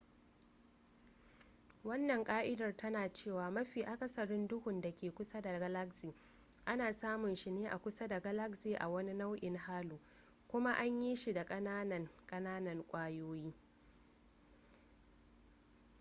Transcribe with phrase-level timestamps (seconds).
[1.83, 6.13] wannan ka'idar tana cewa mafi akasarin duhun da ke kusa da galaxy
[6.65, 9.99] ana samun shi ne a kusa da galaxy a wani nau'in halo
[10.47, 13.53] kuma an yi shi da kananan kananan kwayoyi